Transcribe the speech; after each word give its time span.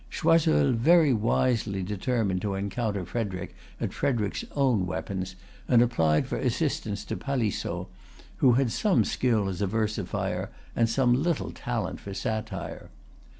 Choiseul 0.09 0.71
very 0.71 1.13
wisely 1.13 1.83
determined 1.83 2.41
to 2.41 2.55
encounter 2.55 3.05
Frederic 3.05 3.53
at 3.79 3.93
Frederic's 3.93 4.43
own 4.55 4.87
weapons, 4.87 5.35
and 5.67 5.79
applied 5.83 6.25
for 6.25 6.37
assistance 6.37 7.05
to 7.05 7.15
Palissot, 7.15 7.85
who 8.37 8.53
had 8.53 8.71
some 8.71 9.03
skill 9.05 9.47
as 9.47 9.61
a 9.61 9.67
versifier, 9.67 10.49
and 10.75 10.89
some 10.89 11.13
little 11.13 11.51
talent 11.51 11.99
for 11.99 12.15
satire. 12.15 12.89